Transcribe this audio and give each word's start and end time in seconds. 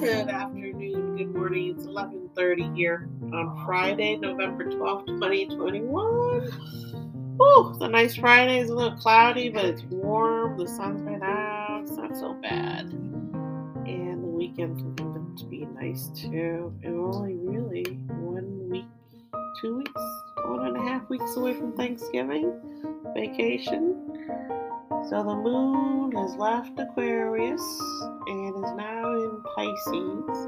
Good 0.00 0.28
mm-hmm. 0.28 0.30
afternoon, 0.30 1.16
good 1.18 1.34
morning. 1.34 1.74
It's 1.76 1.84
11:30 1.84 2.74
here 2.74 3.10
on 3.34 3.66
Friday, 3.66 4.16
November 4.16 4.64
12th, 4.64 5.06
2021. 5.06 7.36
Oh, 7.38 7.72
it's 7.74 7.82
a 7.82 7.88
nice 7.88 8.14
Friday. 8.14 8.60
It's 8.60 8.70
a 8.70 8.74
little 8.74 8.96
cloudy, 8.96 9.50
but 9.50 9.66
it's 9.66 9.82
warm. 9.82 10.56
The 10.56 10.66
sun's 10.66 11.02
been 11.02 11.22
out. 11.22 11.82
It's 11.82 11.98
not 11.98 12.16
so 12.16 12.32
bad. 12.32 12.86
And 12.86 14.24
the 14.24 14.28
weekend's 14.28 14.82
looking 14.82 15.36
to 15.36 15.44
be 15.44 15.66
nice 15.66 16.08
too. 16.16 16.72
And 16.82 16.98
we're 16.98 17.12
only 17.12 17.34
really 17.34 17.84
one 18.08 18.70
week, 18.70 18.86
two 19.60 19.76
weeks, 19.76 20.02
one 20.46 20.66
and 20.66 20.78
a 20.78 20.80
half 20.80 21.10
weeks 21.10 21.36
away 21.36 21.52
from 21.52 21.74
Thanksgiving 21.74 22.58
vacation. 23.14 23.99
So 25.10 25.24
the 25.24 25.34
moon 25.34 26.12
has 26.12 26.36
left 26.36 26.78
Aquarius 26.78 27.60
and 28.28 28.64
is 28.64 28.70
now 28.76 29.12
in 29.12 29.42
Pisces. 29.56 30.46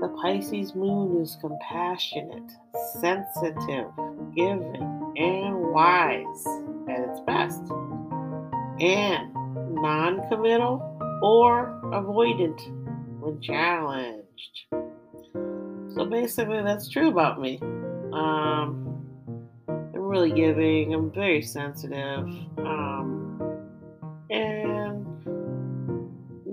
The 0.00 0.16
Pisces 0.22 0.74
moon 0.74 1.20
is 1.20 1.36
compassionate, 1.38 2.50
sensitive, 2.98 3.90
giving, 4.34 5.12
and 5.18 5.60
wise 5.70 6.46
at 6.88 7.10
its 7.10 7.20
best, 7.26 7.60
and 8.80 9.34
non 9.74 10.26
committal 10.30 10.80
or 11.22 11.78
avoidant 11.84 12.58
when 13.20 13.38
challenged. 13.42 14.64
So 15.94 16.06
basically, 16.06 16.62
that's 16.62 16.88
true 16.88 17.08
about 17.08 17.38
me. 17.38 17.58
Um, 18.14 19.06
I'm 19.68 19.92
really 19.94 20.32
giving, 20.32 20.94
I'm 20.94 21.12
very 21.12 21.42
sensitive. 21.42 22.26
Um, 22.56 23.23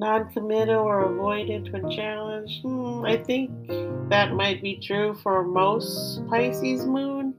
non-committal 0.02 0.80
or 0.80 1.08
avoidant 1.08 1.71
when 1.71 1.90
challenged. 1.91 2.63
Hmm, 2.63 3.05
I 3.05 3.18
think 3.18 3.52
that 4.10 4.34
might 4.34 4.60
be 4.60 4.77
true 4.77 5.13
for 5.21 5.43
most 5.43 6.27
Pisces 6.27 6.88
moon. 6.88 7.35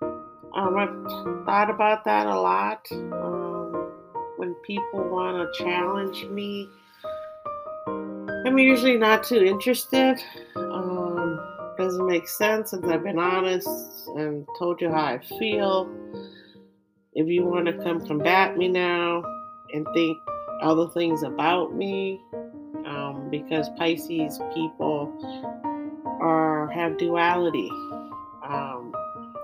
Um, 0.00 0.76
I've 0.78 1.44
thought 1.44 1.68
about 1.68 2.04
that 2.06 2.26
a 2.26 2.40
lot. 2.40 2.88
Um, 2.90 3.92
when 4.38 4.54
people 4.66 5.10
want 5.10 5.36
to 5.36 5.62
challenge 5.62 6.24
me, 6.30 6.70
I'm 8.46 8.58
usually 8.58 8.96
not 8.96 9.22
too 9.22 9.44
interested. 9.44 10.18
Um, 10.56 11.38
doesn't 11.76 12.06
make 12.06 12.26
sense 12.26 12.70
since 12.70 12.86
I've 12.86 13.04
been 13.04 13.18
honest 13.18 13.68
and 14.16 14.48
told 14.58 14.80
you 14.80 14.88
how 14.88 15.04
I 15.04 15.18
feel. 15.38 15.90
If 17.12 17.28
you 17.28 17.44
want 17.44 17.66
to 17.66 17.74
come 17.74 18.06
combat 18.06 18.56
me 18.56 18.68
now, 18.68 19.22
and 19.72 19.86
think 19.94 20.18
other 20.62 20.88
things 20.88 21.22
about 21.22 21.74
me 21.74 22.20
um, 22.86 23.28
because 23.30 23.68
Pisces 23.78 24.38
people 24.54 25.12
are 26.20 26.68
have 26.68 26.98
duality. 26.98 27.70
Um, 28.44 28.92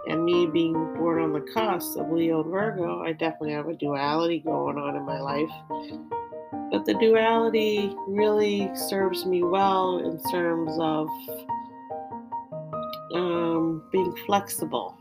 and 0.09 0.25
me 0.25 0.47
being 0.47 0.73
born 0.95 1.23
on 1.23 1.33
the 1.33 1.41
cusp 1.41 1.99
of 1.99 2.11
Leo 2.11 2.43
and 2.43 2.51
Virgo, 2.51 3.03
I 3.03 3.13
definitely 3.13 3.53
have 3.53 3.69
a 3.69 3.75
duality 3.75 4.39
going 4.39 4.79
on 4.79 4.95
in 4.97 5.03
my 5.03 5.21
life. 5.21 5.51
But 6.71 6.85
the 6.85 6.95
duality 6.95 7.95
really 8.07 8.71
serves 8.75 9.27
me 9.27 9.43
well 9.43 9.99
in 9.99 10.23
terms 10.31 10.73
of 10.81 11.09
um, 13.15 13.83
being 13.91 14.15
flexible, 14.27 14.97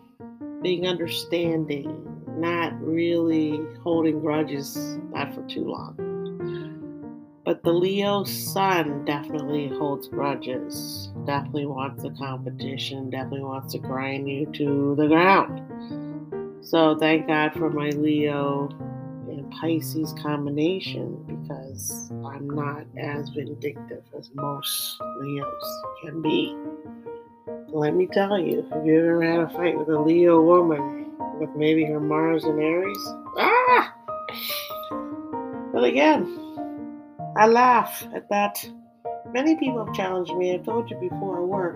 being 0.62 0.88
understanding, 0.88 2.24
not 2.38 2.80
really 2.82 3.60
holding 3.84 4.22
grudges, 4.22 4.76
not 5.12 5.34
for 5.34 5.44
too 5.48 5.66
long. 5.66 6.05
But 7.46 7.62
the 7.62 7.72
Leo 7.72 8.24
sun 8.24 9.06
definitely 9.06 9.68
holds 9.68 10.08
grudges, 10.08 11.12
definitely 11.28 11.68
wants 11.68 12.04
a 12.04 12.10
competition, 12.10 13.12
definitely 13.12 13.44
wants 13.44 13.74
to 13.74 13.78
grind 13.78 14.28
you 14.28 14.48
to 14.54 14.96
the 14.96 15.06
ground. 15.06 15.62
So 16.66 16.98
thank 16.98 17.28
God 17.28 17.54
for 17.54 17.70
my 17.70 17.92
Leo 17.92 18.70
and 19.30 19.52
Pisces 19.52 20.12
combination 20.24 21.24
because 21.28 22.10
I'm 22.26 22.50
not 22.50 22.88
as 22.98 23.30
vindictive 23.30 24.04
as 24.18 24.32
most 24.34 25.00
Leos 25.20 25.84
can 26.02 26.24
be. 26.24 26.58
Let 27.68 27.94
me 27.94 28.08
tell 28.08 28.40
you, 28.40 28.66
if 28.72 28.86
you 28.88 29.00
ever 29.00 29.22
had 29.22 29.40
a 29.42 29.50
fight 29.50 29.78
with 29.78 29.90
a 29.90 30.00
Leo 30.00 30.42
woman, 30.42 31.16
with 31.40 31.56
maybe 31.56 31.86
her 31.86 32.00
Mars 32.00 32.44
and 32.44 32.60
Aries. 32.60 33.08
Ah! 33.38 33.94
But 35.72 35.84
again, 35.84 36.45
I 37.38 37.48
laugh 37.48 38.08
at 38.14 38.30
that. 38.30 38.66
Many 39.32 39.58
people 39.58 39.86
have 39.86 39.94
challenged 39.94 40.34
me. 40.36 40.54
I 40.54 40.58
told 40.58 40.90
you 40.90 40.98
before 40.98 41.40
I 41.40 41.42
work, 41.42 41.76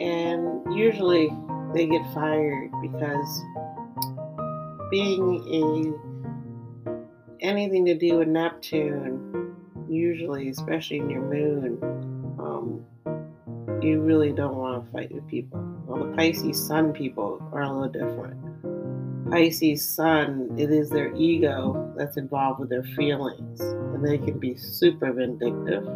and 0.00 0.74
usually 0.74 1.30
they 1.74 1.86
get 1.86 2.02
fired 2.12 2.70
because 2.80 3.42
being 4.90 5.44
a 5.48 6.12
anything 7.44 7.84
to 7.84 7.94
do 7.96 8.18
with 8.18 8.28
Neptune, 8.28 9.54
usually, 9.88 10.48
especially 10.48 10.98
in 10.98 11.10
your 11.10 11.22
moon, 11.22 11.78
um, 12.38 12.84
you 13.80 14.00
really 14.00 14.32
don't 14.32 14.56
want 14.56 14.84
to 14.84 14.92
fight 14.92 15.12
with 15.12 15.26
people. 15.28 15.60
Well, 15.86 16.04
the 16.04 16.16
Pisces 16.16 16.64
Sun 16.66 16.92
people 16.92 17.40
are 17.52 17.62
a 17.62 17.72
little 17.72 17.88
different. 17.88 18.41
Pisces 19.32 19.88
Sun, 19.88 20.56
it 20.58 20.70
is 20.70 20.90
their 20.90 21.10
ego 21.14 21.90
that's 21.96 22.18
involved 22.18 22.60
with 22.60 22.68
their 22.68 22.82
feelings, 22.82 23.60
and 23.60 24.06
they 24.06 24.18
can 24.18 24.38
be 24.38 24.54
super 24.56 25.10
vindictive. 25.10 25.86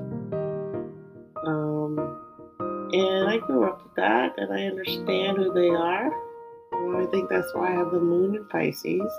Um, 1.44 2.18
and 2.94 3.28
I 3.28 3.36
grew 3.36 3.64
up 3.64 3.82
with 3.82 3.94
that, 3.96 4.32
and 4.38 4.50
I 4.50 4.62
understand 4.62 5.36
who 5.36 5.52
they 5.52 5.68
are. 5.68 6.10
And 6.72 6.96
I 6.96 7.10
think 7.10 7.28
that's 7.28 7.54
why 7.54 7.74
I 7.74 7.76
have 7.76 7.90
the 7.90 8.00
moon 8.00 8.36
in 8.36 8.48
Pisces, 8.48 9.12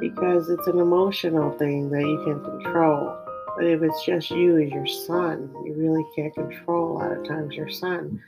because 0.00 0.48
it's 0.48 0.66
an 0.66 0.78
emotional 0.78 1.58
thing 1.58 1.90
that 1.90 2.00
you 2.00 2.22
can 2.24 2.42
control. 2.42 3.14
But 3.58 3.66
if 3.66 3.82
it's 3.82 4.02
just 4.06 4.30
you 4.30 4.56
as 4.62 4.70
your 4.70 4.86
sun, 4.86 5.54
you 5.66 5.74
really 5.76 6.06
can't 6.16 6.32
control 6.32 6.92
a 6.92 6.94
lot 7.00 7.12
of 7.12 7.28
times 7.28 7.54
your 7.54 7.68
sun. 7.68 8.22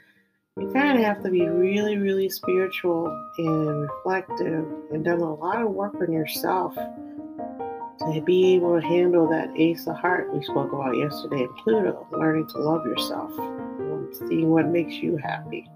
You 0.61 0.71
kind 0.75 0.99
of 0.99 1.05
have 1.05 1.23
to 1.23 1.31
be 1.31 1.49
really, 1.49 1.97
really 1.97 2.29
spiritual 2.29 3.07
and 3.39 3.81
reflective 3.81 4.67
and 4.93 5.03
done 5.03 5.21
a 5.21 5.35
lot 5.35 5.63
of 5.63 5.71
work 5.71 5.95
on 5.95 6.13
yourself 6.13 6.75
to 6.75 8.23
be 8.27 8.57
able 8.57 8.79
to 8.79 8.87
handle 8.87 9.27
that 9.31 9.49
ace 9.57 9.87
of 9.87 9.97
heart 9.97 10.31
we 10.35 10.43
spoke 10.45 10.71
about 10.73 10.99
yesterday 10.99 11.45
in 11.45 11.55
Pluto, 11.65 12.07
learning 12.13 12.47
to 12.49 12.59
love 12.59 12.85
yourself, 12.85 13.33
seeing 14.29 14.51
what 14.51 14.67
makes 14.67 14.95
you 14.97 15.17
happy, 15.17 15.67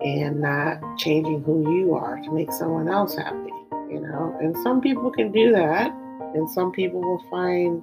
and 0.00 0.40
not 0.40 0.80
changing 0.98 1.42
who 1.42 1.74
you 1.74 1.94
are 1.94 2.20
to 2.22 2.32
make 2.32 2.52
someone 2.52 2.88
else 2.88 3.16
happy, 3.16 3.52
you 3.90 4.00
know. 4.00 4.36
And 4.40 4.56
some 4.62 4.80
people 4.80 5.10
can 5.10 5.32
do 5.32 5.50
that, 5.50 5.90
and 6.34 6.48
some 6.48 6.70
people 6.70 7.00
will 7.00 7.24
find 7.28 7.82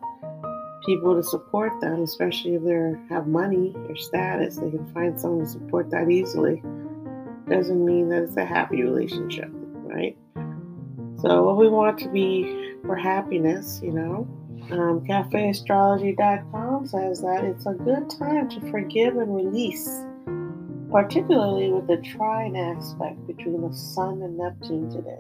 people 0.85 1.15
to 1.15 1.23
support 1.23 1.79
them, 1.81 2.01
especially 2.03 2.55
if 2.55 2.63
they 2.63 3.13
have 3.13 3.27
money 3.27 3.73
or 3.89 3.95
status. 3.95 4.57
They 4.57 4.69
can 4.69 4.91
find 4.93 5.19
someone 5.19 5.45
to 5.45 5.51
support 5.51 5.89
that 5.91 6.09
easily. 6.09 6.61
Doesn't 7.49 7.85
mean 7.85 8.09
that 8.09 8.23
it's 8.23 8.37
a 8.37 8.45
happy 8.45 8.83
relationship, 8.83 9.49
right? 9.53 10.17
So, 11.21 11.43
what 11.43 11.57
we 11.57 11.67
want 11.69 11.97
to 11.99 12.09
be 12.09 12.75
for 12.85 12.95
happiness, 12.95 13.79
you 13.81 13.91
know, 13.91 14.27
um, 14.71 15.01
CafeAstrology.com 15.07 16.87
says 16.87 17.21
that 17.21 17.43
it's 17.43 17.65
a 17.65 17.73
good 17.73 18.09
time 18.09 18.49
to 18.49 18.71
forgive 18.71 19.17
and 19.17 19.33
release, 19.33 19.89
particularly 20.91 21.71
with 21.71 21.87
the 21.87 21.97
trine 21.97 22.55
aspect 22.55 23.25
between 23.27 23.61
the 23.61 23.73
Sun 23.73 24.21
and 24.21 24.37
Neptune 24.37 24.89
today. 24.89 25.19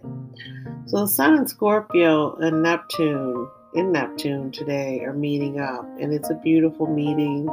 So, 0.85 0.99
the 0.99 1.07
Sun 1.07 1.37
in 1.37 1.47
Scorpio 1.47 2.35
and 2.35 2.61
Neptune 2.61 3.47
in 3.73 3.91
Neptune 3.91 4.51
today 4.51 5.01
are 5.01 5.13
meeting 5.13 5.59
up, 5.59 5.85
and 5.99 6.13
it's 6.13 6.29
a 6.29 6.35
beautiful 6.35 6.87
meeting. 6.87 7.45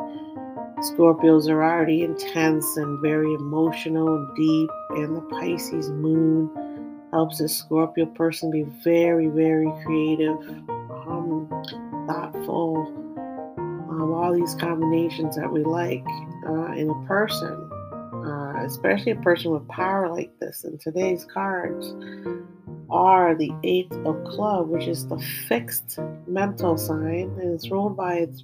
Scorpios 0.79 1.49
are 1.49 1.63
already 1.63 2.03
intense 2.03 2.77
and 2.77 3.01
very 3.01 3.33
emotional 3.35 4.17
and 4.17 4.37
deep, 4.37 4.71
and 4.91 5.17
the 5.17 5.21
Pisces 5.23 5.91
moon 5.91 6.51
helps 7.13 7.41
a 7.41 7.49
Scorpio 7.49 8.07
person 8.07 8.51
be 8.51 8.65
very, 8.83 9.29
very 9.29 9.71
creative, 9.85 10.37
um, 10.69 11.49
thoughtful, 12.07 12.93
um, 13.57 14.13
all 14.13 14.33
these 14.35 14.55
combinations 14.57 15.37
that 15.37 15.51
we 15.51 15.63
like 15.63 16.05
uh, 16.47 16.73
in 16.73 16.91
a 16.91 17.07
person, 17.07 17.71
uh, 18.27 18.65
especially 18.65 19.13
a 19.13 19.17
person 19.17 19.53
with 19.53 19.67
power 19.69 20.09
like 20.09 20.39
this. 20.41 20.65
In 20.65 20.77
today's 20.79 21.25
cards, 21.25 21.95
are 22.95 23.35
the 23.35 23.53
Eight 23.65 23.93
of 24.07 24.25
Club, 24.25 24.69
which 24.69 24.87
is 24.87 25.09
the 25.09 25.19
fixed 25.49 25.99
mental 26.29 26.79
sign, 26.79 27.37
and 27.41 27.53
it's 27.53 27.69
ruled 27.71 27.97
by 27.97 28.15
its 28.15 28.43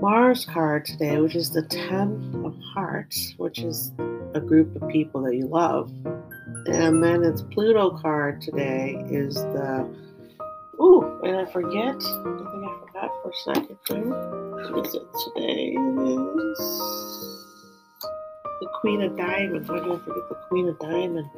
Mars 0.00 0.46
card 0.46 0.86
today, 0.86 1.20
which 1.20 1.34
is 1.34 1.50
the 1.50 1.62
Ten 1.62 2.42
of 2.44 2.56
Hearts, 2.72 3.34
which 3.36 3.58
is 3.58 3.92
a 4.34 4.40
group 4.40 4.80
of 4.80 4.88
people 4.88 5.22
that 5.22 5.34
you 5.34 5.46
love. 5.46 5.90
And 6.66 7.02
then 7.02 7.24
its 7.24 7.42
Pluto 7.42 7.98
card 7.98 8.40
today 8.40 9.04
is 9.10 9.34
the 9.34 9.88
Ooh, 10.80 11.20
and 11.24 11.36
I 11.36 11.44
forget. 11.52 11.96
I 11.96 11.96
think 11.96 12.64
I 12.64 12.78
forgot 12.86 13.10
for 13.22 13.30
a 13.30 13.54
second 13.54 13.76
there. 13.88 14.04
What 14.70 14.86
is 14.86 14.94
it 14.94 15.02
today? 15.34 15.74
It 15.76 16.40
is 16.40 16.58
the 18.60 18.68
Queen 18.80 19.02
of 19.02 19.16
Diamonds. 19.16 19.68
Why 19.68 19.80
did 19.80 19.92
I 19.92 19.98
forget 19.98 20.28
the 20.28 20.38
Queen 20.48 20.68
of 20.68 20.78
Diamonds? 20.78 21.28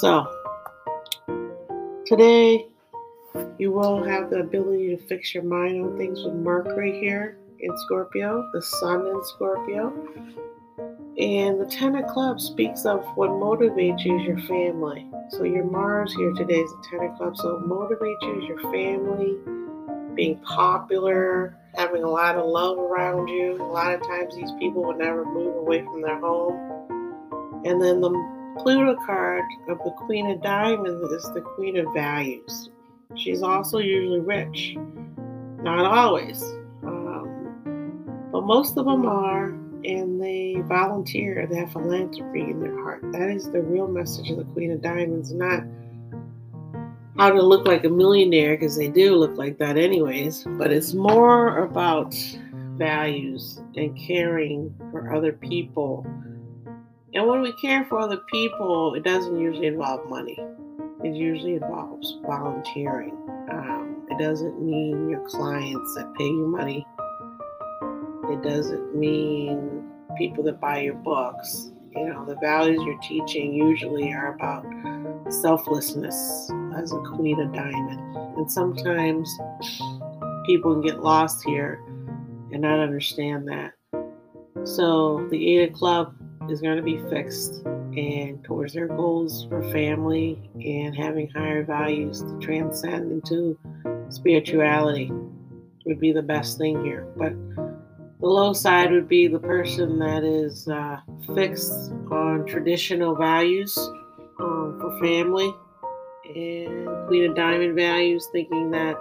So, 0.00 0.26
today 2.06 2.68
you 3.58 3.72
will 3.72 4.02
have 4.04 4.30
the 4.30 4.38
ability 4.38 4.96
to 4.96 5.06
fix 5.06 5.34
your 5.34 5.42
mind 5.42 5.84
on 5.84 5.98
things 5.98 6.22
with 6.24 6.34
Mercury 6.34 6.98
here 7.00 7.38
in 7.58 7.76
Scorpio, 7.78 8.48
the 8.52 8.62
Sun 8.62 9.06
in 9.06 9.24
Scorpio. 9.24 9.92
And 11.18 11.60
the 11.60 11.66
Ten 11.66 11.96
of 11.96 12.06
Clubs 12.06 12.44
speaks 12.44 12.84
of 12.84 13.04
what 13.16 13.30
motivates 13.30 14.04
you 14.04 14.18
is 14.18 14.26
your 14.26 14.38
family. 14.40 15.08
So 15.30 15.44
your 15.44 15.64
Mars 15.64 16.14
here 16.14 16.32
today 16.32 16.60
is 16.60 16.70
the 16.70 16.86
Ten 16.90 17.10
of 17.10 17.16
Clubs. 17.16 17.40
So 17.40 17.62
motivates 17.66 18.22
you 18.22 18.42
is 18.42 18.48
your 18.48 18.60
family, 18.72 19.36
being 20.14 20.38
popular, 20.40 21.56
having 21.74 22.04
a 22.04 22.10
lot 22.10 22.36
of 22.36 22.46
love 22.46 22.78
around 22.78 23.28
you. 23.28 23.60
A 23.60 23.64
lot 23.64 23.94
of 23.94 24.02
times 24.02 24.34
these 24.34 24.52
people 24.58 24.82
will 24.82 24.96
never 24.96 25.24
move 25.24 25.56
away 25.56 25.82
from 25.82 26.02
their 26.02 26.20
home. 26.20 27.62
And 27.64 27.82
then 27.82 28.00
the 28.00 28.35
Pluto 28.58 28.96
card 29.04 29.44
of 29.68 29.78
the 29.84 29.90
Queen 29.90 30.30
of 30.30 30.42
Diamonds 30.42 31.12
is 31.12 31.32
the 31.32 31.40
Queen 31.40 31.76
of 31.76 31.86
Values. 31.94 32.70
She's 33.14 33.42
also 33.42 33.78
usually 33.78 34.20
rich. 34.20 34.76
Not 35.62 35.84
always. 35.84 36.42
Um, 36.82 38.28
but 38.32 38.42
most 38.42 38.76
of 38.76 38.84
them 38.84 39.06
are 39.06 39.54
and 39.86 40.20
they 40.20 40.60
volunteer, 40.64 41.46
they 41.46 41.56
have 41.56 41.72
philanthropy 41.72 42.40
in 42.40 42.60
their 42.60 42.76
heart. 42.82 43.00
That 43.12 43.30
is 43.30 43.50
the 43.50 43.62
real 43.62 43.86
message 43.86 44.30
of 44.30 44.38
the 44.38 44.44
Queen 44.44 44.72
of 44.72 44.82
Diamonds, 44.82 45.32
not 45.32 45.62
how 47.16 47.30
to 47.30 47.40
look 47.40 47.66
like 47.66 47.84
a 47.84 47.88
millionaire, 47.88 48.56
because 48.56 48.76
they 48.76 48.88
do 48.88 49.14
look 49.14 49.36
like 49.36 49.58
that, 49.58 49.76
anyways, 49.76 50.44
but 50.58 50.72
it's 50.72 50.92
more 50.92 51.58
about 51.58 52.14
values 52.76 53.60
and 53.76 53.96
caring 53.96 54.74
for 54.90 55.14
other 55.14 55.32
people. 55.32 56.04
And 57.16 57.26
when 57.26 57.40
we 57.40 57.52
care 57.52 57.84
for 57.86 57.98
other 57.98 58.18
people, 58.30 58.94
it 58.94 59.02
doesn't 59.02 59.36
usually 59.36 59.66
involve 59.66 60.08
money, 60.08 60.38
it 61.02 61.14
usually 61.14 61.54
involves 61.54 62.18
volunteering. 62.24 63.16
Um, 63.50 64.06
it 64.10 64.22
doesn't 64.22 64.62
mean 64.62 65.08
your 65.08 65.26
clients 65.28 65.94
that 65.96 66.14
pay 66.16 66.24
you 66.24 66.46
money 66.46 66.86
it 68.30 68.42
doesn't 68.42 68.94
mean 68.94 69.84
people 70.18 70.42
that 70.44 70.60
buy 70.60 70.80
your 70.80 70.94
books. 70.94 71.70
You 71.94 72.08
know, 72.08 72.24
the 72.24 72.36
values 72.36 72.80
you're 72.84 72.98
teaching 72.98 73.54
usually 73.54 74.12
are 74.12 74.34
about 74.34 74.66
selflessness 75.32 76.50
as 76.76 76.92
a 76.92 76.98
queen 77.02 77.40
of 77.40 77.52
diamond. 77.52 78.16
And 78.36 78.50
sometimes 78.50 79.30
people 80.44 80.74
can 80.74 80.82
get 80.82 81.02
lost 81.02 81.44
here 81.46 81.80
and 82.52 82.60
not 82.60 82.80
understand 82.80 83.48
that. 83.48 83.72
So 84.64 85.26
the 85.30 85.62
of 85.62 85.72
club 85.72 86.14
is 86.50 86.60
going 86.60 86.76
to 86.76 86.82
be 86.82 86.98
fixed 87.10 87.64
and 87.64 88.42
towards 88.44 88.74
their 88.74 88.88
goals 88.88 89.46
for 89.48 89.62
family 89.72 90.50
and 90.54 90.94
having 90.94 91.28
higher 91.30 91.64
values 91.64 92.22
to 92.22 92.38
transcend 92.40 93.10
into 93.10 93.58
spirituality 94.08 95.10
would 95.84 96.00
be 96.00 96.12
the 96.12 96.22
best 96.22 96.58
thing 96.58 96.84
here. 96.84 97.06
But 97.16 97.32
the 98.20 98.26
low 98.26 98.52
side 98.52 98.90
would 98.92 99.08
be 99.08 99.28
the 99.28 99.38
person 99.38 99.98
that 99.98 100.24
is 100.24 100.68
uh, 100.68 101.00
fixed 101.34 101.92
on 102.10 102.44
traditional 102.46 103.14
values 103.14 103.76
um, 104.40 104.78
for 104.80 104.98
family 105.00 105.54
and 106.34 107.06
Queen 107.06 107.30
of 107.30 107.36
Diamond 107.36 107.76
values, 107.76 108.28
thinking 108.32 108.70
that 108.72 108.96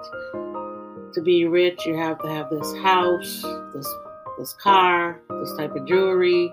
to 1.13 1.21
be 1.21 1.45
rich 1.45 1.85
you 1.85 1.95
have 1.97 2.21
to 2.21 2.27
have 2.29 2.49
this 2.49 2.75
house, 2.77 3.41
this 3.73 3.87
this 4.37 4.53
car, 4.53 5.21
this 5.41 5.55
type 5.57 5.75
of 5.75 5.87
jewelry. 5.87 6.51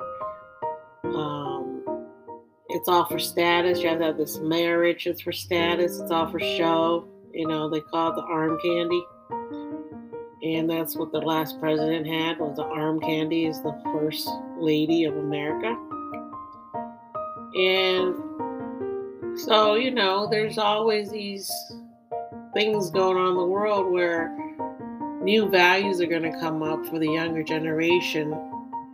Um, 1.04 1.84
it's 2.68 2.88
all 2.88 3.04
for 3.06 3.18
status. 3.18 3.80
You 3.80 3.88
have 3.88 3.98
to 3.98 4.06
have 4.06 4.16
this 4.16 4.38
marriage. 4.38 5.06
It's 5.06 5.20
for 5.20 5.32
status. 5.32 6.00
It's 6.00 6.10
all 6.10 6.30
for 6.30 6.40
show. 6.40 7.08
You 7.32 7.48
know 7.48 7.70
they 7.70 7.80
call 7.80 8.10
it 8.10 8.16
the 8.16 8.22
arm 8.22 8.58
candy 8.62 9.02
and 10.42 10.68
that's 10.68 10.96
what 10.96 11.12
the 11.12 11.20
last 11.20 11.60
president 11.60 12.04
had 12.06 12.40
was 12.40 12.56
the 12.56 12.64
arm 12.64 13.00
candy 13.00 13.46
is 13.46 13.62
the 13.62 13.80
first 13.84 14.28
lady 14.58 15.04
of 15.04 15.16
America. 15.16 15.76
And 17.54 19.38
so, 19.38 19.76
you 19.76 19.92
know, 19.92 20.26
there's 20.28 20.58
always 20.58 21.10
these 21.10 21.48
things 22.54 22.90
going 22.90 23.16
on 23.16 23.28
in 23.28 23.36
the 23.36 23.46
world 23.46 23.92
where 23.92 24.36
new 25.22 25.48
values 25.48 26.00
are 26.00 26.06
going 26.06 26.22
to 26.22 26.36
come 26.40 26.62
up 26.62 26.84
for 26.86 26.98
the 26.98 27.08
younger 27.08 27.44
generation 27.44 28.32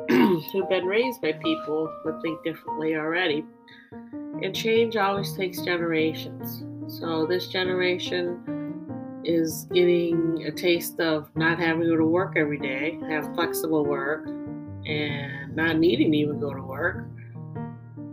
who've 0.53 0.69
been 0.69 0.85
raised 0.85 1.21
by 1.21 1.33
people 1.33 1.93
that 2.05 2.21
think 2.23 2.43
differently 2.45 2.97
already. 2.97 3.45
And 3.93 4.55
change 4.55 4.97
always 4.97 5.37
takes 5.37 5.61
generations. 5.63 6.65
So 6.87 7.27
this 7.27 7.49
generation 7.49 9.21
is 9.25 9.67
getting 9.75 10.45
a 10.47 10.51
taste 10.51 11.01
of 11.01 11.29
not 11.37 11.59
having 11.59 11.83
to 11.83 11.89
go 11.89 11.97
to 11.97 12.05
work 12.05 12.35
every 12.37 12.59
day, 12.59 12.99
have 13.09 13.35
flexible 13.35 13.85
work, 13.85 14.27
and 14.87 15.55
not 15.55 15.79
needing 15.79 16.13
to 16.13 16.19
even 16.19 16.41
go 16.41 16.55
to 16.55 16.63
work. 16.63 17.07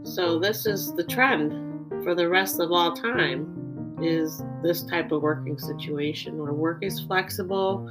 So 0.03 0.39
this 0.39 0.65
is 0.65 0.93
the 0.93 1.03
trend 1.03 2.03
for 2.03 2.13
the 2.13 2.27
rest 2.27 2.59
of 2.59 2.71
all 2.71 2.93
time 2.93 3.97
is 4.01 4.43
this 4.61 4.83
type 4.83 5.11
of 5.11 5.21
working 5.21 5.57
situation 5.57 6.37
where 6.37 6.53
work 6.53 6.83
is 6.83 6.99
flexible. 6.99 7.89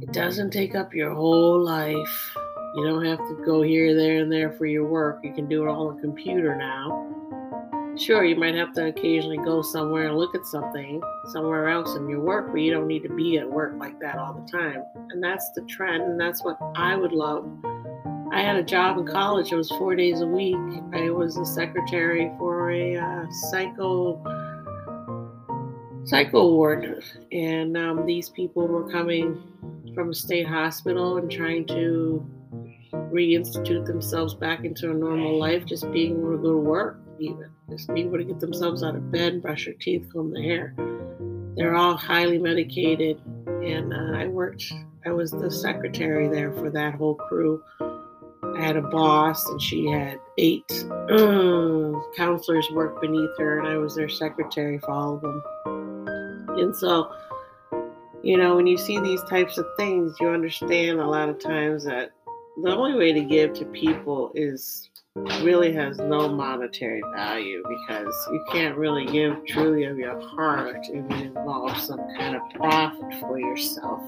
It 0.00 0.12
doesn't 0.12 0.50
take 0.50 0.74
up 0.74 0.94
your 0.94 1.14
whole 1.14 1.60
life. 1.62 2.36
You 2.76 2.86
don't 2.86 3.04
have 3.04 3.18
to 3.18 3.42
go 3.44 3.62
here, 3.62 3.96
there, 3.96 4.18
and 4.20 4.30
there 4.30 4.52
for 4.52 4.66
your 4.66 4.86
work. 4.86 5.20
You 5.24 5.32
can 5.32 5.48
do 5.48 5.64
it 5.64 5.68
all 5.68 5.88
on 5.88 6.00
computer 6.00 6.54
now. 6.54 7.06
Sure, 7.98 8.24
you 8.24 8.36
might 8.36 8.54
have 8.54 8.72
to 8.74 8.86
occasionally 8.86 9.38
go 9.38 9.60
somewhere 9.60 10.06
and 10.06 10.16
look 10.16 10.34
at 10.36 10.46
something 10.46 11.02
somewhere 11.32 11.68
else 11.68 11.96
in 11.96 12.08
your 12.08 12.20
work, 12.20 12.52
but 12.52 12.60
you 12.60 12.70
don't 12.70 12.86
need 12.86 13.02
to 13.02 13.08
be 13.08 13.38
at 13.38 13.50
work 13.50 13.74
like 13.78 13.98
that 14.00 14.16
all 14.16 14.32
the 14.32 14.50
time. 14.50 14.84
And 15.10 15.22
that's 15.22 15.50
the 15.50 15.62
trend, 15.62 16.04
and 16.04 16.20
that's 16.20 16.44
what 16.44 16.56
I 16.76 16.94
would 16.94 17.12
love. 17.12 17.44
I 18.32 18.40
had 18.42 18.54
a 18.54 18.62
job 18.62 18.98
in 18.98 19.06
college, 19.06 19.50
it 19.50 19.56
was 19.56 19.68
four 19.70 19.96
days 19.96 20.20
a 20.20 20.26
week. 20.26 20.56
I 20.94 21.10
was 21.10 21.36
a 21.36 21.44
secretary 21.44 22.30
for 22.38 22.70
a 22.70 22.96
uh, 22.96 23.26
psycho 23.50 24.22
psycho 26.04 26.48
ward, 26.48 27.04
and 27.32 27.76
um, 27.76 28.06
these 28.06 28.28
people 28.28 28.68
were 28.68 28.88
coming 28.88 29.42
from 29.94 30.10
a 30.10 30.14
state 30.14 30.46
hospital 30.46 31.18
and 31.18 31.30
trying 31.30 31.66
to 31.66 32.24
reinstitute 33.12 33.86
themselves 33.86 34.34
back 34.34 34.64
into 34.64 34.90
a 34.90 34.94
normal 34.94 35.38
life, 35.38 35.64
just 35.66 35.90
being 35.92 36.18
able 36.18 36.32
to 36.32 36.38
go 36.38 36.52
to 36.52 36.56
work, 36.56 37.00
even 37.18 37.50
just 37.68 37.92
being 37.92 38.08
able 38.08 38.18
to 38.18 38.24
get 38.24 38.40
themselves 38.40 38.82
out 38.82 38.96
of 38.96 39.10
bed, 39.10 39.42
brush 39.42 39.64
their 39.64 39.74
teeth, 39.74 40.08
comb 40.12 40.32
their 40.32 40.42
hair. 40.42 40.74
They're 41.56 41.74
all 41.74 41.96
highly 41.96 42.38
medicated, 42.38 43.20
and 43.46 43.92
uh, 43.92 44.18
I 44.18 44.26
worked. 44.26 44.72
I 45.04 45.10
was 45.10 45.30
the 45.30 45.50
secretary 45.50 46.28
there 46.28 46.52
for 46.52 46.70
that 46.70 46.94
whole 46.94 47.14
crew. 47.14 47.62
I 48.56 48.62
had 48.62 48.76
a 48.76 48.82
boss, 48.82 49.44
and 49.48 49.60
she 49.60 49.86
had 49.86 50.18
eight 50.38 50.70
uh, 51.10 51.92
counselors 52.16 52.68
work 52.72 53.00
beneath 53.00 53.36
her, 53.38 53.58
and 53.58 53.68
I 53.68 53.76
was 53.76 53.94
their 53.94 54.08
secretary 54.08 54.78
for 54.78 54.90
all 54.90 55.14
of 55.14 55.22
them. 55.22 55.42
And 56.58 56.76
so, 56.76 57.12
you 58.22 58.36
know, 58.36 58.56
when 58.56 58.66
you 58.66 58.76
see 58.76 58.98
these 59.00 59.22
types 59.24 59.56
of 59.58 59.66
things, 59.76 60.16
you 60.20 60.28
understand 60.28 61.00
a 61.00 61.06
lot 61.06 61.28
of 61.28 61.38
times 61.38 61.84
that 61.84 62.10
the 62.62 62.76
only 62.76 62.98
way 62.98 63.12
to 63.12 63.22
give 63.22 63.52
to 63.54 63.64
people 63.66 64.32
is 64.34 64.90
really 65.42 65.72
has 65.72 65.98
no 65.98 66.28
monetary 66.28 67.02
value 67.14 67.62
because 67.68 68.14
you 68.32 68.44
can't 68.52 68.76
really 68.76 69.06
give 69.06 69.44
truly 69.46 69.84
of 69.84 69.98
your 69.98 70.20
heart 70.20 70.78
if 70.82 71.04
it 71.10 71.26
involves 71.26 71.86
some 71.86 72.00
kind 72.16 72.36
of 72.36 72.42
profit 72.54 73.20
for 73.20 73.38
yourself. 73.38 74.02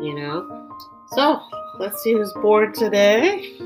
You 0.00 0.14
know? 0.14 0.68
So, 1.12 1.40
let's 1.78 2.02
see 2.02 2.12
who's 2.12 2.32
bored 2.34 2.74
today. 2.74 3.56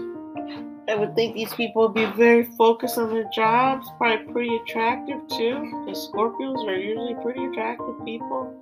I 0.88 0.97
would 0.97 1.14
think 1.14 1.35
these 1.35 1.52
people 1.54 1.83
would 1.83 1.95
be 1.95 2.07
very 2.16 2.45
focused 2.45 2.99
on 2.99 3.11
their 3.11 3.28
jobs, 3.35 3.88
probably 3.99 4.33
pretty 4.33 4.57
attractive 4.57 5.26
too, 5.28 5.83
because 5.85 6.11
Scorpios 6.12 6.66
are 6.66 6.76
usually 6.76 7.14
pretty 7.23 7.45
attractive 7.45 8.04
people. 8.04 8.59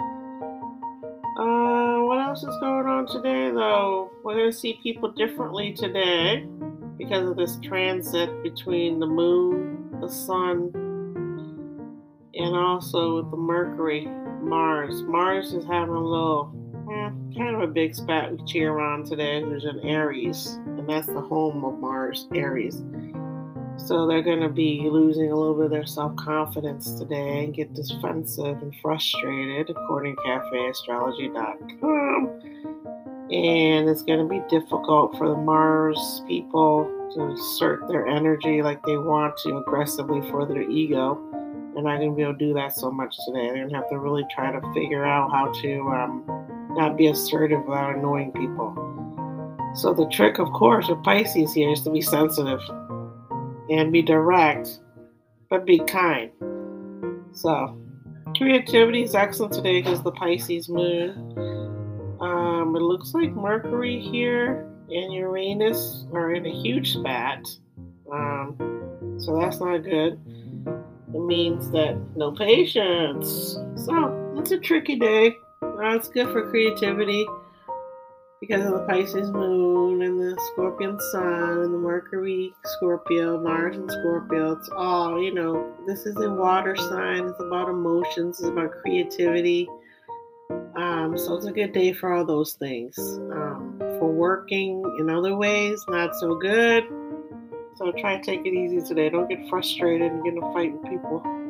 Uh, 1.36 2.02
what 2.02 2.18
else 2.18 2.42
is 2.42 2.54
going 2.60 2.86
on 2.86 3.06
today, 3.06 3.50
though? 3.50 4.10
We're 4.22 4.34
going 4.34 4.50
to 4.50 4.56
see 4.56 4.78
people 4.82 5.10
differently 5.12 5.72
today 5.72 6.46
because 6.98 7.26
of 7.26 7.38
this 7.38 7.58
transit 7.62 8.42
between 8.42 9.00
the 9.00 9.06
moon, 9.06 9.96
the 10.02 10.10
sun, 10.10 10.70
and 12.34 12.54
also 12.54 13.16
with 13.16 13.30
the 13.30 13.38
Mercury, 13.38 14.06
Mars. 14.42 15.02
Mars 15.04 15.54
is 15.54 15.64
having 15.64 15.94
a 15.94 16.04
little, 16.04 16.52
eh, 16.92 17.10
kind 17.34 17.56
of 17.56 17.62
a 17.62 17.66
big 17.66 17.94
spat 17.94 18.30
with 18.30 18.46
Chiron 18.46 19.02
today, 19.02 19.40
who's 19.40 19.64
in 19.64 19.80
Aries, 19.80 20.60
and 20.66 20.86
that's 20.86 21.06
the 21.06 21.22
home 21.22 21.64
of 21.64 21.78
Mars, 21.78 22.28
Aries. 22.34 22.82
So 23.92 24.06
they're 24.06 24.22
going 24.22 24.40
to 24.40 24.48
be 24.48 24.88
losing 24.90 25.30
a 25.30 25.36
little 25.36 25.52
bit 25.52 25.66
of 25.66 25.70
their 25.70 25.84
self 25.84 26.16
confidence 26.16 26.92
today 26.92 27.44
and 27.44 27.52
get 27.52 27.74
defensive 27.74 28.62
and 28.62 28.74
frustrated, 28.80 29.68
according 29.68 30.16
to 30.16 30.22
cafeastrology.com. 30.22 32.40
And 33.30 33.90
it's 33.90 34.02
going 34.02 34.20
to 34.20 34.26
be 34.26 34.40
difficult 34.48 35.18
for 35.18 35.28
the 35.28 35.36
Mars 35.36 36.22
people 36.26 36.90
to 37.12 37.32
assert 37.32 37.86
their 37.86 38.06
energy 38.06 38.62
like 38.62 38.82
they 38.86 38.96
want 38.96 39.36
to 39.42 39.58
aggressively 39.58 40.22
for 40.30 40.46
their 40.46 40.62
ego. 40.62 41.20
They're 41.74 41.82
not 41.82 41.98
going 41.98 42.12
to 42.12 42.16
be 42.16 42.22
able 42.22 42.32
to 42.32 42.38
do 42.38 42.54
that 42.54 42.72
so 42.72 42.90
much 42.90 43.14
today. 43.26 43.48
They're 43.48 43.56
going 43.56 43.68
to 43.68 43.76
have 43.76 43.90
to 43.90 43.98
really 43.98 44.24
try 44.34 44.52
to 44.52 44.72
figure 44.72 45.04
out 45.04 45.30
how 45.30 45.52
to 45.60 45.80
um, 45.90 46.24
not 46.70 46.96
be 46.96 47.08
assertive 47.08 47.66
without 47.66 47.94
annoying 47.94 48.32
people. 48.32 48.74
So 49.74 49.92
the 49.92 50.06
trick, 50.06 50.38
of 50.38 50.50
course, 50.52 50.88
with 50.88 51.02
Pisces 51.02 51.52
here 51.52 51.72
is 51.72 51.82
to 51.82 51.90
be 51.90 52.00
sensitive 52.00 52.62
and 53.70 53.92
be 53.92 54.02
direct, 54.02 54.80
but 55.50 55.64
be 55.64 55.78
kind. 55.80 56.30
So 57.32 57.78
creativity 58.36 59.02
is 59.02 59.14
excellent 59.14 59.52
today 59.52 59.82
because 59.82 60.02
the 60.02 60.12
Pisces 60.12 60.68
moon. 60.68 62.18
Um, 62.20 62.76
it 62.76 62.82
looks 62.82 63.14
like 63.14 63.32
Mercury 63.32 64.00
here 64.00 64.68
and 64.88 65.12
Uranus 65.12 66.06
are 66.12 66.34
in 66.34 66.46
a 66.46 66.62
huge 66.62 66.92
spat. 66.94 67.44
Um, 68.12 69.16
so 69.18 69.38
that's 69.38 69.60
not 69.60 69.78
good. 69.78 70.20
It 71.14 71.20
means 71.20 71.70
that 71.70 71.98
no 72.16 72.32
patience. 72.32 73.56
So 73.74 74.34
it's 74.38 74.50
a 74.50 74.58
tricky 74.58 74.96
day. 74.96 75.34
Uh, 75.62 75.96
it's 75.96 76.08
good 76.08 76.30
for 76.32 76.48
creativity 76.50 77.26
because 78.40 78.64
of 78.66 78.72
the 78.72 78.86
Pisces 78.86 79.30
moon 79.30 79.71
and 80.02 80.20
the 80.20 80.40
Scorpion 80.52 80.98
sun 81.12 81.62
and 81.62 81.74
the 81.74 81.78
Mercury 81.78 82.52
Scorpio, 82.64 83.42
Mars 83.42 83.76
and 83.76 83.90
Scorpio. 83.90 84.52
It's 84.52 84.68
all, 84.76 85.22
you 85.22 85.32
know, 85.32 85.72
this 85.86 86.06
is 86.06 86.16
a 86.16 86.30
water 86.30 86.76
sign. 86.76 87.26
It's 87.26 87.40
about 87.40 87.68
emotions, 87.68 88.40
it's 88.40 88.48
about 88.48 88.72
creativity. 88.82 89.68
Um, 90.76 91.16
so 91.16 91.36
it's 91.36 91.46
a 91.46 91.52
good 91.52 91.72
day 91.72 91.92
for 91.92 92.12
all 92.12 92.24
those 92.24 92.54
things. 92.54 92.98
Um, 92.98 93.76
for 93.98 94.10
working 94.10 94.82
in 94.98 95.10
other 95.10 95.36
ways, 95.36 95.84
not 95.88 96.14
so 96.16 96.34
good. 96.34 96.84
So 97.76 97.92
try 97.92 98.14
and 98.14 98.24
take 98.24 98.40
it 98.44 98.54
easy 98.54 98.80
today. 98.86 99.08
Don't 99.08 99.28
get 99.28 99.48
frustrated 99.48 100.12
and 100.12 100.22
get 100.24 100.34
in 100.34 100.42
a 100.42 100.52
fight 100.52 100.72
with 100.72 100.90
people 100.90 101.41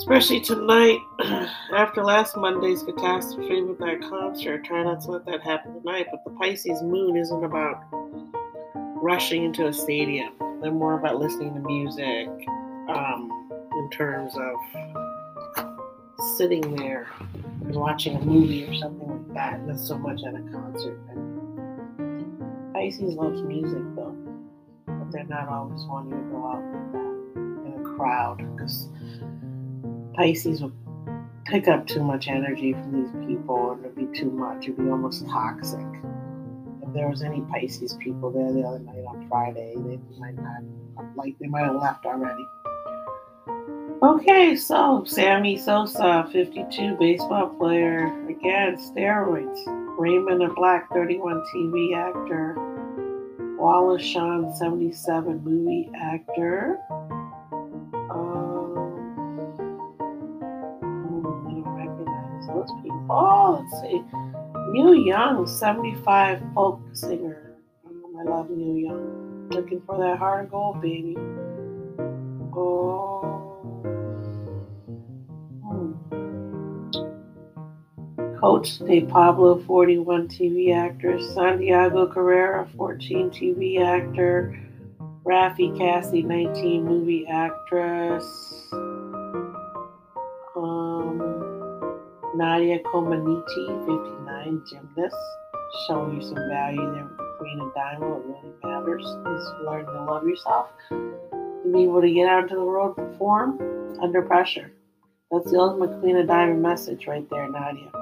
especially 0.00 0.40
tonight 0.40 0.98
after 1.76 2.02
last 2.02 2.34
Monday's 2.34 2.82
catastrophe 2.82 3.60
with 3.60 3.78
that 3.78 4.00
concert. 4.00 4.64
Try 4.64 4.82
not 4.82 5.02
to 5.02 5.10
let 5.10 5.26
that 5.26 5.42
happen 5.42 5.74
tonight. 5.74 6.06
But 6.10 6.24
the 6.24 6.30
Pisces 6.38 6.82
moon 6.82 7.18
isn't 7.18 7.44
about 7.44 7.84
rushing 9.02 9.44
into 9.44 9.66
a 9.66 9.72
stadium. 9.74 10.32
They're 10.62 10.72
more 10.72 10.98
about 10.98 11.18
listening 11.18 11.52
to 11.52 11.60
music 11.60 12.28
um, 12.88 13.50
in 13.74 13.90
terms 13.90 14.32
of 14.38 14.56
sitting 16.38 16.74
there 16.76 17.06
and 17.66 17.74
watching 17.74 18.16
a 18.16 18.20
movie 18.22 18.64
or 18.64 18.74
something 18.76 19.06
like 19.06 19.34
that. 19.34 19.66
Not 19.66 19.78
so 19.78 19.98
much 19.98 20.22
at 20.26 20.34
a 20.34 20.40
concert. 20.50 20.98
Pisces 22.72 23.14
loves 23.16 23.42
music 23.42 23.82
though, 23.96 24.16
but 24.86 25.12
they're 25.12 25.24
not 25.24 25.48
always 25.48 25.82
wanting 25.84 26.12
to 26.12 26.30
go 26.30 26.46
out 26.46 26.62
that 26.92 27.10
in 27.36 27.74
a 27.78 27.96
crowd 27.96 28.38
because 28.56 28.88
Pisces 30.14 30.62
will 30.62 30.72
pick 31.46 31.68
up 31.68 31.86
too 31.86 32.02
much 32.02 32.28
energy 32.28 32.72
from 32.72 32.92
these 32.92 33.26
people 33.26 33.72
and 33.72 33.84
it'd 33.84 33.96
be 33.96 34.18
too 34.18 34.30
much. 34.30 34.64
It'd 34.64 34.76
be 34.76 34.88
almost 34.90 35.26
toxic. 35.28 35.86
If 36.82 36.92
there 36.94 37.08
was 37.08 37.22
any 37.22 37.40
Pisces 37.42 37.94
people 38.00 38.30
there 38.30 38.52
the 38.52 38.62
other 38.62 38.78
night 38.78 39.04
on 39.06 39.26
Friday, 39.28 39.74
they 39.76 39.98
might 40.18 40.36
not 40.36 40.62
like 41.16 41.36
they 41.40 41.46
might 41.46 41.64
have 41.64 41.76
left 41.76 42.04
already. 42.04 42.46
Okay, 44.02 44.56
so 44.56 45.04
Sammy 45.04 45.58
Sosa, 45.58 46.26
52, 46.32 46.96
baseball 46.98 47.48
player, 47.48 48.06
again, 48.28 48.76
steroids. 48.76 49.62
Raymond 49.98 50.40
Ablack, 50.40 50.88
31, 50.94 51.44
TV 51.54 51.94
actor. 51.94 52.54
Wallace 53.58 54.02
Shawn, 54.02 54.54
77, 54.56 55.44
movie 55.44 55.90
actor. 55.94 56.78
Oh, 63.12 63.66
let's 63.68 63.82
see. 63.82 64.04
Neil 64.70 64.94
Young, 64.94 65.44
75 65.44 66.40
folk 66.54 66.80
singer. 66.92 67.56
I 67.84 68.22
love 68.22 68.50
Neil 68.50 68.76
Young. 68.76 69.48
Looking 69.50 69.82
for 69.84 69.98
that 69.98 70.16
heart 70.16 70.44
of 70.44 70.52
gold, 70.52 70.80
baby. 70.80 71.16
Oh. 72.54 73.56
Hmm. 75.66 75.92
Cote 78.38 78.78
de 78.86 79.00
Pablo, 79.00 79.58
41 79.66 80.28
TV 80.28 80.72
actor. 80.72 81.18
Santiago 81.34 82.06
Carrera, 82.06 82.68
14 82.76 83.30
TV 83.30 83.80
actor. 83.84 84.56
Raffey 85.24 85.76
Cassidy, 85.76 86.22
19 86.22 86.84
movie 86.84 87.26
actress. 87.26 88.24
Nadia 92.40 92.78
Comaneci, 92.84 93.66
59, 93.84 94.62
gymnast, 94.66 95.14
showing 95.86 96.16
you 96.16 96.26
some 96.26 96.48
value 96.48 96.90
there 96.90 97.04
with 97.04 97.18
the 97.18 97.34
Queen 97.38 97.60
of 97.60 97.74
Diamond. 97.74 98.10
What 98.12 98.26
really 98.26 98.54
matters 98.64 99.04
is 99.04 99.52
learning 99.66 99.88
to 99.88 100.04
love 100.04 100.26
yourself 100.26 100.70
and 100.90 101.74
be 101.74 101.82
able 101.82 102.00
to 102.00 102.10
get 102.10 102.30
out 102.30 102.44
into 102.44 102.54
the 102.54 102.64
world 102.64 102.96
perform 102.96 103.60
under 104.00 104.22
pressure. 104.22 104.72
That's 105.30 105.50
the 105.50 105.58
ultimate 105.58 106.00
Queen 106.00 106.16
of 106.16 106.28
Diamond 106.28 106.62
message 106.62 107.06
right 107.06 107.28
there, 107.28 107.46
Nadia. 107.46 107.92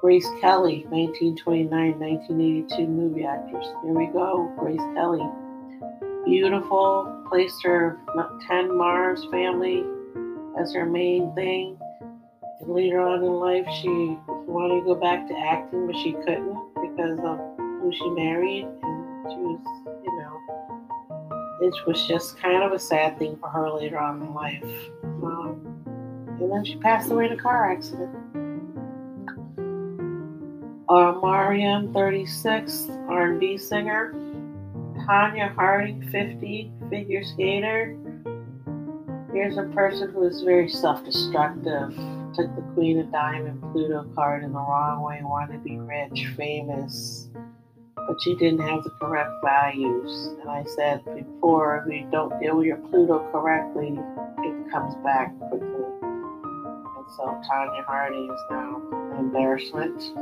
Grace 0.00 0.28
Kelly, 0.40 0.84
1929 0.88 2.00
1982 2.00 2.86
movie 2.88 3.24
actress. 3.24 3.68
Here 3.84 3.92
we 3.92 4.06
go, 4.06 4.52
Grace 4.58 4.82
Kelly. 4.96 5.22
Beautiful, 6.24 7.24
placed 7.28 7.62
her 7.62 8.00
10 8.48 8.76
Mars 8.76 9.24
family 9.30 9.84
as 10.58 10.74
her 10.74 10.84
main 10.84 11.32
thing 11.36 11.78
later 12.60 13.00
on 13.00 13.22
in 13.22 13.32
life, 13.32 13.66
she 13.82 14.18
wanted 14.28 14.80
to 14.80 14.86
go 14.86 14.94
back 14.94 15.28
to 15.28 15.38
acting, 15.38 15.86
but 15.86 15.96
she 15.96 16.12
couldn't 16.12 16.58
because 16.74 17.18
of 17.20 17.38
who 17.58 17.92
she 17.92 18.10
married, 18.10 18.64
and 18.82 19.30
she 19.30 19.38
was, 19.38 19.60
you 20.04 20.18
know, 20.18 20.40
it 21.60 21.74
was 21.86 22.06
just 22.06 22.38
kind 22.38 22.62
of 22.62 22.72
a 22.72 22.78
sad 22.78 23.18
thing 23.18 23.36
for 23.36 23.48
her 23.48 23.70
later 23.70 23.98
on 23.98 24.22
in 24.22 24.34
life. 24.34 24.64
Um, 25.04 25.60
and 26.40 26.52
then 26.52 26.64
she 26.64 26.76
passed 26.76 27.10
away 27.10 27.26
in 27.26 27.32
a 27.32 27.36
car 27.36 27.70
accident. 27.70 28.14
Uh, 30.88 31.18
Mariam, 31.20 31.92
36, 31.92 32.88
R&B 33.08 33.58
singer. 33.58 34.12
Tonya 35.06 35.54
Harding, 35.54 36.02
50, 36.10 36.72
figure 36.90 37.22
skater. 37.22 37.96
Here's 39.32 39.56
a 39.56 39.64
person 39.64 40.10
who 40.10 40.26
is 40.26 40.42
very 40.42 40.68
self-destructive 40.68 42.15
Queen 42.76 42.98
of 43.00 43.10
Diamond 43.10 43.62
Pluto 43.72 44.04
card 44.14 44.44
in 44.44 44.52
the 44.52 44.58
wrong 44.58 45.00
way, 45.00 45.18
wanted 45.22 45.54
to 45.54 45.58
be 45.60 45.78
rich, 45.78 46.26
famous, 46.36 47.26
but 47.96 48.20
she 48.20 48.34
didn't 48.36 48.60
have 48.60 48.84
the 48.84 48.90
correct 49.00 49.30
values. 49.42 50.36
And 50.42 50.50
I 50.50 50.62
said 50.64 51.02
before, 51.06 51.86
if 51.86 51.90
you 51.90 52.06
don't 52.12 52.38
deal 52.38 52.58
with 52.58 52.66
your 52.66 52.76
Pluto 52.76 53.26
correctly, 53.32 53.98
it 54.44 54.70
comes 54.70 54.94
back 54.96 55.32
quickly. 55.48 55.66
And 56.02 57.06
so 57.16 57.40
Tonya 57.50 57.82
Harding 57.86 58.30
is 58.30 58.40
now 58.50 58.82
an 58.92 59.20
embarrassment. 59.20 60.12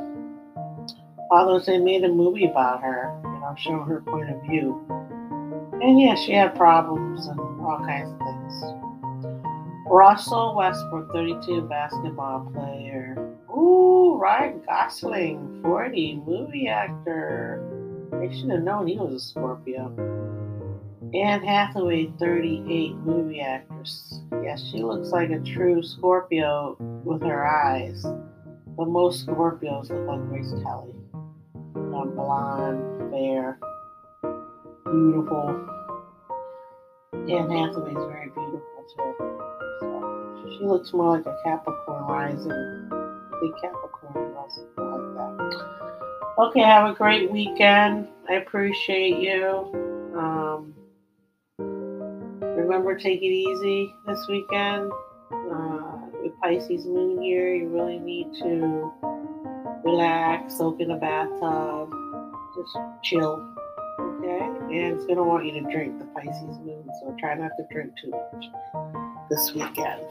Although 1.32 1.58
they 1.58 1.78
made 1.78 2.04
a 2.04 2.08
movie 2.08 2.46
about 2.46 2.84
her, 2.84 3.20
you 3.24 3.30
know, 3.30 3.56
showing 3.58 3.84
her 3.88 4.00
point 4.00 4.30
of 4.30 4.40
view. 4.42 4.80
And 5.82 6.00
yeah, 6.00 6.14
she 6.14 6.30
had 6.30 6.54
problems 6.54 7.26
and 7.26 7.40
all 7.40 7.82
kinds 7.84 8.12
of 8.12 8.18
things. 8.20 8.83
Russell 9.86 10.54
Westbrook, 10.56 11.12
32, 11.12 11.62
basketball 11.62 12.50
player. 12.54 13.16
Ooh, 13.50 14.16
Ryan 14.16 14.62
Gosling, 14.66 15.60
40, 15.62 16.22
movie 16.26 16.68
actor. 16.68 17.62
I 18.12 18.34
should 18.34 18.50
have 18.50 18.62
known 18.62 18.86
he 18.86 18.96
was 18.96 19.14
a 19.14 19.20
Scorpio. 19.20 19.92
Anne 21.14 21.44
Hathaway, 21.44 22.12
38, 22.18 22.96
movie 22.96 23.40
actress. 23.40 24.20
Yes, 24.42 24.64
she 24.70 24.78
looks 24.78 25.10
like 25.10 25.30
a 25.30 25.38
true 25.40 25.82
Scorpio 25.82 26.76
with 27.04 27.22
her 27.22 27.46
eyes. 27.46 28.04
But 28.76 28.88
most 28.88 29.26
Scorpios 29.26 29.90
look 29.90 30.08
like 30.08 30.28
Grace 30.28 30.52
Kelly. 30.64 30.94
Um, 31.76 32.12
blonde, 32.16 33.10
fair, 33.12 33.58
beautiful. 34.84 35.68
Anne 37.12 37.50
Hathaway 37.50 37.90
is 37.90 38.04
very 38.06 38.30
beautiful 38.30 38.84
too. 38.96 39.23
She 40.50 40.64
looks 40.64 40.92
more 40.92 41.16
like 41.16 41.26
a 41.26 41.36
Capricorn 41.42 42.04
rising. 42.04 42.88
Big 43.40 43.52
Capricorn 43.60 44.34
or 44.36 44.48
something 44.50 45.14
like 45.16 45.38
that. 45.38 45.74
Okay, 46.38 46.60
have 46.60 46.90
a 46.90 46.94
great 46.94 47.30
weekend. 47.30 48.08
I 48.28 48.34
appreciate 48.34 49.18
you. 49.18 49.70
Um, 50.16 50.74
remember, 51.58 52.96
take 52.96 53.22
it 53.22 53.26
easy 53.26 53.94
this 54.06 54.26
weekend. 54.28 54.90
Uh, 55.32 55.98
with 56.22 56.32
Pisces 56.42 56.86
moon 56.86 57.22
here, 57.22 57.54
you 57.54 57.68
really 57.68 57.98
need 57.98 58.32
to 58.42 58.92
relax, 59.84 60.58
soak 60.58 60.80
in 60.80 60.90
a 60.90 60.96
bathtub, 60.96 61.92
just 62.56 62.76
chill. 63.02 63.46
Okay? 64.00 64.40
And 64.40 64.96
it's 64.96 65.04
going 65.04 65.16
to 65.16 65.24
want 65.24 65.46
you 65.46 65.52
to 65.52 65.60
drink 65.70 65.98
the 65.98 66.06
Pisces 66.06 66.58
moon, 66.58 66.88
so 67.00 67.14
try 67.18 67.34
not 67.34 67.50
to 67.58 67.66
drink 67.72 67.92
too 68.02 68.10
much 68.10 68.46
this 69.28 69.52
weekend. 69.54 70.02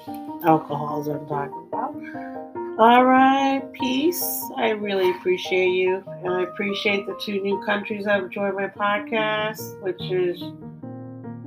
Alcohol 0.44 1.02
is 1.02 1.08
what 1.08 1.22
I'm 1.22 1.28
talking 1.28 1.68
about. 1.68 2.54
All 2.80 3.06
right, 3.06 3.62
peace. 3.74 4.24
I 4.58 4.70
really 4.70 5.12
appreciate 5.12 5.70
you. 5.70 6.04
And 6.24 6.30
I 6.30 6.42
appreciate 6.42 7.06
the 7.06 7.16
two 7.22 7.40
new 7.42 7.64
countries 7.64 8.06
that 8.06 8.20
have 8.22 8.32
joined 8.32 8.56
my 8.56 8.68
podcast, 8.68 9.80
which 9.84 10.02
is 10.02 10.42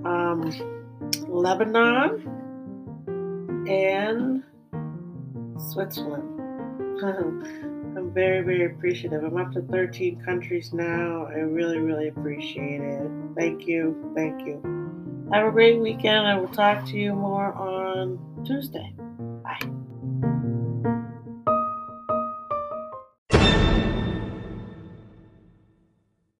um, 0.05 0.53
Lebanon 1.29 2.23
and 3.69 4.45
Switzerland. 5.73 6.33
I'm 7.97 8.13
very, 8.13 8.43
very 8.43 8.67
appreciative. 8.67 9.25
I'm 9.25 9.37
up 9.37 9.53
to 9.55 9.63
13 9.63 10.23
countries 10.23 10.73
now. 10.73 11.27
I 11.27 11.39
really, 11.39 11.79
really 11.79 12.09
appreciate 12.09 12.83
it. 12.83 13.11
Thank 13.35 13.67
you. 13.67 14.13
Thank 14.15 14.47
you. 14.47 14.76
Have 15.33 15.47
a 15.47 15.51
great 15.51 15.81
weekend. 15.81 16.27
I 16.27 16.39
will 16.39 16.49
talk 16.49 16.87
to 16.87 16.97
you 16.97 17.15
more 17.15 17.53
on 17.55 18.19
Tuesday. 18.45 18.95